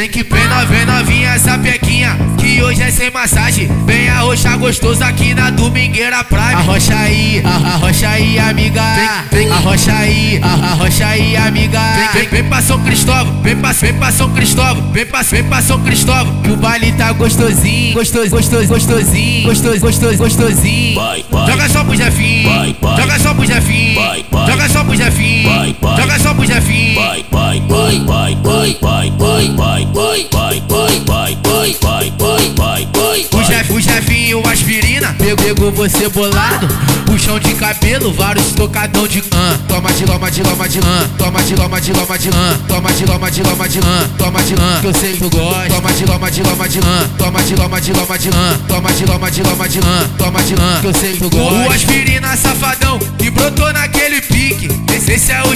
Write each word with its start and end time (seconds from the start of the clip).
Vem 0.00 0.08
que 0.08 0.24
pena, 0.24 0.64
vem 0.64 0.86
novinha 0.86 1.34
essa 1.34 1.58
pequinha 1.58 2.16
Que 2.38 2.62
hoje 2.62 2.80
é 2.80 2.90
sem 2.90 3.10
massagem. 3.10 3.68
Vem 3.84 4.08
roxa 4.30 4.56
gostoso 4.56 5.02
aqui 5.02 5.34
na 5.34 5.50
Domingueira 5.50 6.22
Prime. 6.24 6.54
Arrocha 6.54 6.96
aí, 6.96 7.42
arrocha 7.44 8.08
aí 8.08 8.38
amiga. 8.38 8.82
Vem, 9.30 9.40
vem. 9.44 9.52
Arrocha 9.52 9.92
aí, 9.92 10.40
arrocha 10.42 11.06
aí 11.06 11.36
amiga. 11.36 11.80
Vem, 11.80 12.08
vem, 12.22 12.28
vem 12.30 12.44
pra 12.44 12.62
São 12.62 12.80
Cristóvão 12.80 13.42
Vem 13.42 13.56
pra, 13.56 13.72
vem 13.72 13.92
pra 13.92 14.12
São 14.12 14.30
Cristóvão 14.30 14.90
Vem 14.92 15.04
pra, 15.04 15.22
vem 15.22 15.44
pra 15.44 15.60
São 15.60 15.80
Cristóvão. 15.80 16.42
Que 16.42 16.50
o 16.50 16.56
baile 16.56 16.92
tá 16.92 17.12
gostosinho 17.12 17.92
Gostoso, 17.92 18.30
gostoso, 18.30 18.68
gostosinho 18.68 19.48
Gostoso, 19.48 19.80
gostoso, 19.80 20.16
gostosinho. 20.16 21.00
Joga 21.46 21.68
só 21.68 21.84
pro 21.84 21.94
Jefinho 21.94 22.76
Joga 22.98 23.18
só 23.18 23.34
pro 23.34 23.44
Jefinho 23.44 24.00
Joga 24.48 24.68
só 24.68 24.84
pro 24.84 24.96
Jefinho 24.96 25.76
vai, 28.60 28.76
vai, 28.80 29.10
vai, 29.10 29.48
vai, 29.54 29.88
vai, 29.94 30.28
vai, 30.30 30.62
vai, 30.68 31.00
vai, 31.06 31.38
vai, 31.42 31.76
vai, 31.80 32.12
vai, 32.18 32.52
vai, 32.54 32.88
vai, 32.92 33.26
O, 33.32 33.42
Jef, 33.42 33.72
o 33.72 33.80
Jefinho 33.80 34.46
aspirina 34.46 35.14
pegou, 35.14 35.72
você 35.72 36.08
bolado 36.10 36.68
Puxão 37.06 37.38
de 37.38 37.54
cabelo, 37.54 38.12
vários 38.12 38.52
tocadão 38.52 39.06
de 39.06 39.22
cã 39.22 39.58
Toma 39.66 39.90
de 39.92 40.04
loma, 40.04 40.30
de 40.30 40.42
loma, 40.42 40.68
de 40.68 40.80
lã 40.80 41.08
Toma 41.16 41.42
de 41.42 41.54
loma, 41.54 41.80
de 41.80 41.92
loma, 41.92 42.18
de 42.18 42.30
lã 42.30 42.58
Toma 42.68 42.92
de 42.92 43.04
loma, 43.06 43.30
de 43.30 43.42
loma, 43.42 43.68
de 43.68 43.80
lã 43.80 44.10
Toma 44.18 44.42
de 44.42 44.54
lã, 44.54 44.80
que 44.80 44.86
eu 44.86 44.94
sei 44.94 45.12
que 45.12 45.18
tu 45.18 45.30
gosta 45.30 45.68
Toma 45.68 45.92
de 45.92 46.04
loma, 46.04 46.30
de 46.30 46.42
loma, 46.42 46.68
de 46.68 46.80
lã 46.80 47.10
Toma 47.18 47.42
de 47.42 47.56
loma, 47.56 47.80
de 47.80 47.92
loma, 47.92 48.18
de 48.18 48.30
lã 48.30 48.58
Toma 48.68 48.92
de 48.92 49.04
loma, 49.06 49.30
de 49.30 49.42
loma, 49.42 49.68
de 49.68 49.80
lã 49.80 50.10
Toma 50.18 50.42
de 50.42 50.54
lã, 50.54 50.80
que 50.80 50.86
eu 50.86 50.94
sei 50.94 51.12
que 51.12 51.18
tu 51.18 51.30
gosta 51.30 51.68
O 51.68 51.72
aspirina 51.72 52.36
safadão 52.36 52.98
que 53.18 53.30
brotou 53.30 53.72
naquele 53.72 54.20
pique 54.20 54.68
esse 55.10 55.32
é 55.32 55.42
o 55.42 55.49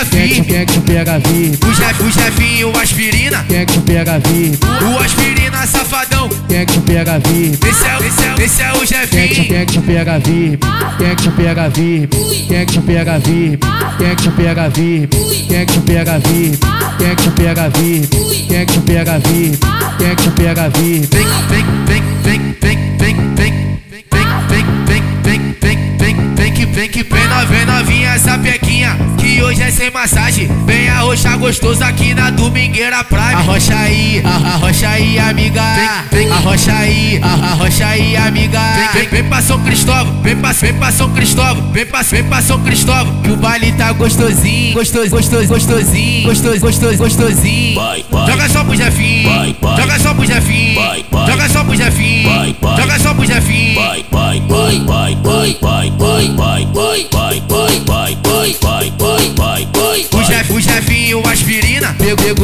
pega 0.00 0.06
Quem 0.06 0.22
é 0.22 0.28
que, 0.28 0.34
firme 0.34 0.46
quem 0.46 0.56
é 0.56 0.66
que 0.66 0.72
pega 0.80 1.18
vir? 1.18 1.58
O, 1.64 1.74
Jef, 1.74 2.02
o 2.02 2.10
Jefinho 2.10 2.76
aspirina 2.80 3.44
Quem 3.48 3.58
é 3.58 3.66
que 3.66 3.72
te 3.72 3.80
pega 3.80 4.18
vir? 4.18 4.58
O 4.82 4.98
aspirina 4.98 5.66
safadão 5.66 6.28
Quem 6.48 6.58
é 6.58 6.66
que 6.66 6.72
te 6.72 6.80
pega 6.80 7.18
vir? 7.18 7.58
Esse 7.68 7.86
é, 7.86 8.06
esse 8.06 8.24
é, 8.24 8.44
esse 8.44 8.62
é 8.62 8.72
o 8.72 8.86
Quem 8.86 8.98
é 8.98 9.06
que, 9.26 9.34
Jefinho 9.34 9.44
quem 9.46 9.56
é 9.56 9.66
que 9.66 9.72
te 9.72 9.80
pega 9.80 10.18
vir? 10.18 10.58
Quem 10.98 11.06
é 11.06 11.14
que 11.14 11.22
te 11.22 11.30
pega 11.30 11.68
vir? 11.68 12.08
Quem 12.08 12.56
é 12.56 12.66
que 12.66 12.72
te 12.72 12.80
pega 12.80 13.18
vir? 13.18 13.58
Quem 13.98 14.06
é 14.06 14.14
que 14.14 14.22
te 14.22 14.30
pega 14.30 14.68
vir? 14.68 15.08
Quem 15.48 15.56
é 15.56 15.64
que 15.66 15.72
te 15.72 15.80
pega 15.80 16.18
vir? 16.18 16.58
Quem 16.98 17.06
é 17.06 17.16
que 17.16 17.22
te 17.22 17.30
pega 17.30 17.68
vir? 17.68 18.08
Quem 18.48 18.56
é 18.56 18.64
que 18.64 18.72
te 18.72 18.80
pega 18.80 19.18
vir? 19.18 19.58
Quem 19.98 20.06
é 20.06 20.14
que 20.14 20.22
te 20.22 20.30
pega 20.30 20.68
vir? 20.70 21.08
Vem, 21.10 21.26
vem, 21.48 21.64
vem, 21.86 22.02
vem, 22.22 22.56
vem, 22.60 22.96
vem, 22.98 23.16
vem, 23.36 23.36
vem, 23.36 23.54
vem, 23.90 24.34
vem, 24.48 24.64
vem, 24.86 25.02
vem, 25.22 25.76
vem, 25.98 26.34
vem 26.36 26.52
que 26.52 26.66
vem 26.66 26.88
que 26.88 27.02
vem 27.02 27.28
novinha, 27.28 27.66
novinha 27.66 28.08
essa 28.14 28.38
pequinha 28.38 29.09
que 29.40 29.44
hoje 29.44 29.62
é 29.62 29.70
sem 29.70 29.90
massagem. 29.90 30.48
Vem 30.66 30.90
arrochar 30.90 31.38
gostoso 31.38 31.82
aqui 31.82 32.12
na 32.12 32.28
Domingueira 32.28 33.02
Prime. 33.02 33.34
Arrocha 33.34 33.74
aí, 33.74 34.22
arrocha 34.22 34.88
aí, 34.88 35.18
amiga. 35.18 35.62
Vem, 36.10 36.24
vem, 36.24 36.30
arrocha 36.30 36.72
aí, 36.72 37.20
arrocha 37.22 37.86
aí, 37.86 38.16
amiga. 38.16 38.60
Vem, 38.74 38.88
vem, 39.00 39.08
vem 39.08 39.24
pra 39.24 39.40
São 39.40 39.58
Cristóvão, 39.60 40.20
vem 40.22 40.36
pra, 40.36 40.52
vem 40.52 40.74
pra 40.74 40.92
São 40.92 41.10
Cristóvão, 41.10 41.72
vem 41.72 41.86
pra, 41.86 42.02
vem 42.02 42.24
pra 42.24 42.42
São 42.42 42.60
Cristóvão. 42.60 43.22
Que 43.22 43.30
o 43.30 43.36
baile 43.36 43.72
tá 43.72 43.92
gostosinho, 43.92 44.74
gostoso, 44.74 45.08
gostoso, 45.08 45.48
gostosinho, 45.48 46.28
gostoso, 46.28 46.60
gostoso, 46.60 46.98
gostosinho. 46.98 47.74
Vai, 47.80 48.04
vai. 48.10 48.26
Joga 48.30 48.48
só 48.48 48.64
pro 48.64 48.76
vai. 48.76 49.56
joga 49.76 49.98
só 49.98 50.14
pro 50.14 50.26
vai. 50.26 51.04
joga 51.26 51.48
só 51.48 51.64
pro 51.64 51.78
vai. 51.78 52.76
joga 52.76 52.98
só 52.98 53.14
pro 53.14 53.26
vai, 53.26 54.04
vai, 54.10 54.40
vai, 54.40 54.40
vai, 54.40 54.80
vai, 54.80 55.16
vai, 55.16 55.56
vai, 55.58 55.90
vai, 55.90 56.28
vai, 56.36 56.66
vai, 56.74 57.19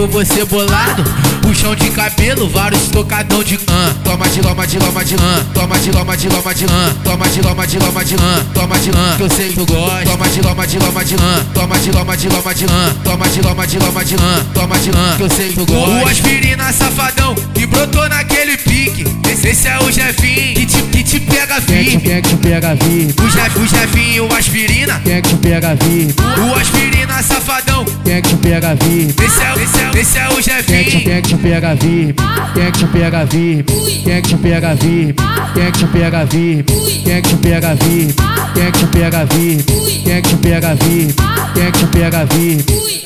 você 0.07 0.45
bolado 0.45 1.05
Puxão 1.43 1.75
de 1.77 1.91
cabelo, 1.91 2.49
vários 2.49 2.89
tocadão 2.89 3.43
de 3.43 3.57
cã 3.57 3.95
Toma 4.03 4.29
de 4.29 4.41
loma, 4.41 4.67
de 4.67 4.79
loma, 4.79 5.05
de 5.05 5.17
lã 5.17 5.47
Toma 5.55 5.79
de 5.79 5.91
loma, 5.93 6.17
de 6.17 6.29
loma, 6.29 6.55
de 6.55 6.67
lã 6.67 6.95
Toma 7.05 7.29
de 7.29 7.41
loma, 7.41 7.67
de 7.67 7.79
loma, 7.79 8.05
de 8.05 8.17
lã 8.17 8.47
Toma 8.53 8.79
de 8.79 8.91
lã, 8.91 9.17
que 9.17 9.23
eu 9.23 9.31
sei 9.31 9.49
que 9.49 9.55
tu 9.55 9.67
gosta 9.67 10.05
Toma 10.05 10.29
de 10.29 10.41
loma, 10.43 10.67
de 10.67 10.79
loma, 10.79 11.05
de 11.05 11.17
lã 11.17 11.47
Toma 11.55 11.79
de 11.79 11.91
loma, 11.93 12.17
de 12.17 12.29
loma, 12.29 12.55
de 12.55 12.67
lã 12.67 12.95
Toma 13.05 13.29
de 13.29 13.41
loma, 13.43 13.67
de 13.67 13.79
loma, 13.79 14.05
de 14.05 14.17
lã 14.17 14.47
Toma 14.55 14.79
de 14.79 14.91
lã, 14.91 15.17
que 15.17 15.23
eu 15.23 15.31
sei 15.31 15.49
que 15.49 15.55
tu 15.55 15.67
gosta 15.67 16.05
O 16.05 16.09
aspirina 16.09 16.73
safadão 16.73 17.35
que 17.55 17.67
brotou 17.67 18.09
naquele 18.09 18.57
pique 18.57 19.05
Esse, 19.31 19.69
é 19.69 19.79
o 19.79 19.91
Jefinho 19.91 20.55
que 20.55 20.67
te, 20.67 20.83
que 20.83 21.05
te 21.05 21.21
pega 21.21 21.57
é 21.57 21.61
firme 21.61 22.03
quem 22.03 22.13
é 22.13 22.23
que 22.23 22.29
te 22.29 22.37
pega 22.37 22.75
vir? 22.75 23.15
O, 23.21 23.31
Jef, 23.31 23.59
o 23.59 23.67
Jefinho 23.67 24.29
aspirina 24.37 25.01
Quem 25.05 25.15
é 25.15 25.23
que 25.23 25.29
te 25.29 25.37
pega 25.37 25.75
vir? 25.75 26.15
O 26.39 26.55
aspirina 26.55 27.23
safadão 27.23 27.85
Quem 28.07 28.15
é 28.15 28.23
que 28.23 28.37
pega 28.37 28.73
vir? 28.77 29.09
Esse 29.09 29.43
é, 29.43 29.63
esse 29.65 29.83
é, 29.83 30.01
esse 30.01 30.19
é 30.19 30.29
o 30.29 30.39
é 30.39 30.43
Jefinho 30.43 31.03
quem 31.03 31.13
é 31.13 31.21
que 31.21 31.35
pega 31.35 31.75
vir? 31.75 32.15
Quem 32.55 32.71
que 32.71 32.87
pega 32.87 33.25
vir? 33.25 33.65
Quem 34.05 34.23
que 34.23 34.37
pega 34.37 34.75
vir? 34.77 35.15
Quem 35.53 35.73
que 35.73 35.87
pega 35.87 36.25
vir? 36.25 36.65
Quem 37.03 37.23
que 37.23 37.37
pega 37.37 37.75
vir? 37.75 38.15
Quem 38.55 38.73
que 38.73 38.87
pega 38.87 39.25
vir? 39.25 39.65
Quem 40.05 40.23
que 40.23 40.37
pega 40.37 40.75
vir? 40.77 41.15
Quem 41.53 41.73
que 41.73 41.87
pega 41.87 42.25
vir? 42.27 43.06